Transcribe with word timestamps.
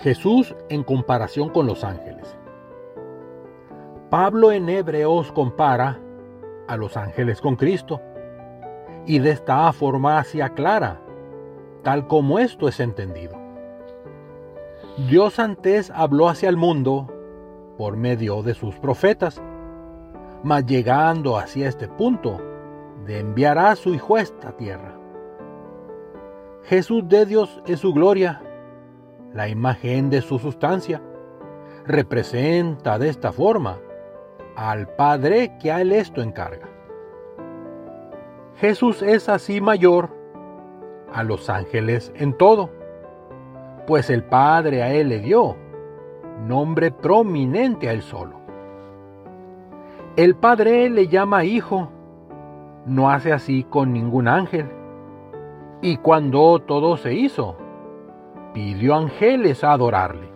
Jesús 0.00 0.54
en 0.68 0.82
comparación 0.82 1.48
con 1.48 1.66
los 1.66 1.84
ángeles. 1.84 2.36
Pablo 4.10 4.52
en 4.52 4.68
Hebreos 4.68 5.32
compara 5.32 5.98
a 6.68 6.76
los 6.76 6.96
ángeles 6.96 7.40
con 7.40 7.56
Cristo 7.56 8.00
y 9.06 9.18
de 9.18 9.30
esta 9.30 9.72
forma 9.72 10.18
así 10.18 10.40
aclara, 10.40 11.00
tal 11.82 12.06
como 12.06 12.38
esto 12.38 12.68
es 12.68 12.80
entendido. 12.80 13.36
Dios 15.08 15.38
antes 15.38 15.90
habló 15.90 16.28
hacia 16.28 16.48
el 16.48 16.56
mundo 16.56 17.08
por 17.76 17.96
medio 17.96 18.42
de 18.42 18.54
sus 18.54 18.76
profetas, 18.76 19.42
mas 20.42 20.64
llegando 20.66 21.36
hacia 21.36 21.68
este 21.68 21.88
punto, 21.88 22.38
de 23.04 23.18
enviar 23.18 23.58
a 23.58 23.76
su 23.76 23.92
Hijo 23.92 24.16
a 24.16 24.22
esta 24.22 24.52
tierra. 24.52 24.94
Jesús 26.64 27.06
de 27.08 27.26
Dios 27.26 27.60
es 27.66 27.80
su 27.80 27.92
gloria 27.92 28.40
la 29.34 29.48
imagen 29.48 30.10
de 30.10 30.22
su 30.22 30.38
sustancia, 30.38 31.02
representa 31.86 32.98
de 32.98 33.08
esta 33.08 33.32
forma 33.32 33.78
al 34.56 34.88
Padre 34.94 35.52
que 35.60 35.72
a 35.72 35.80
él 35.80 35.92
esto 35.92 36.22
encarga. 36.22 36.68
Jesús 38.56 39.02
es 39.02 39.28
así 39.28 39.60
mayor 39.60 40.10
a 41.12 41.24
los 41.24 41.50
ángeles 41.50 42.12
en 42.16 42.32
todo, 42.38 42.70
pues 43.86 44.08
el 44.08 44.22
Padre 44.22 44.82
a 44.82 44.92
él 44.94 45.08
le 45.08 45.18
dio 45.18 45.56
nombre 46.46 46.90
prominente 46.90 47.88
a 47.88 47.92
él 47.92 48.02
solo. 48.02 48.36
El 50.16 50.36
Padre 50.36 50.88
le 50.90 51.08
llama 51.08 51.44
hijo, 51.44 51.88
no 52.86 53.10
hace 53.10 53.32
así 53.32 53.64
con 53.64 53.92
ningún 53.92 54.28
ángel. 54.28 54.70
Y 55.82 55.96
cuando 55.96 56.60
todo 56.60 56.96
se 56.96 57.14
hizo, 57.14 57.56
pidió 58.54 58.94
ángeles 58.94 59.64
a 59.64 59.72
adorarle. 59.72 60.28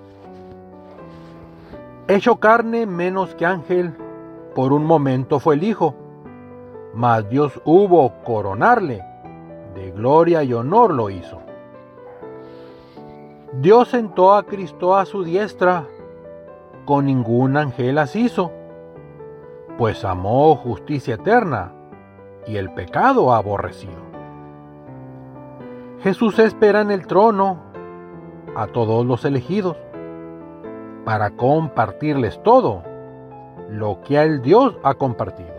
Hecho 2.09 2.37
carne 2.37 2.85
menos 2.85 3.35
que 3.37 3.47
ángel, 3.47 3.95
por 4.55 4.73
un 4.73 4.85
momento 4.85 5.39
fue 5.39 5.55
el 5.55 5.63
Hijo, 5.63 5.95
mas 6.95 7.29
Dios 7.31 7.63
hubo 7.65 8.13
coronarle, 8.25 9.03
de 9.75 9.93
gloria 9.93 10.43
y 10.43 10.53
honor 10.53 10.93
lo 10.93 11.11
hizo. 11.11 11.39
Dios 13.61 13.89
sentó 13.89 14.35
a 14.35 14.43
Cristo 14.43 14.97
a 14.97 15.07
su 15.07 15.23
diestra, 15.23 15.87
con 16.85 17.07
ningún 17.07 17.57
ángel 17.57 17.99
hizo, 18.15 18.51
pues 19.79 20.05
amó 20.05 20.57
justicia 20.57 21.15
eterna 21.15 21.73
y 22.47 22.57
el 22.57 22.73
pecado 22.73 23.33
aborrecido. 23.33 24.09
Jesús 26.03 26.39
espera 26.39 26.81
en 26.81 26.91
el 26.91 27.07
trono 27.07 27.68
a 28.57 28.67
todos 28.67 29.05
los 29.07 29.25
elegidos 29.25 29.77
para 31.05 31.31
compartirles 31.31 32.43
todo 32.43 32.83
lo 33.69 34.01
que 34.03 34.21
el 34.21 34.43
Dios 34.43 34.77
ha 34.83 34.95
compartido. 34.95 35.58